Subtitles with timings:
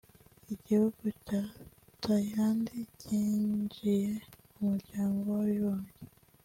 [0.53, 1.41] Igihugu cya
[2.03, 2.65] Thailand
[2.99, 3.99] cyinjiye
[4.55, 6.01] mu muryango w’abibumbye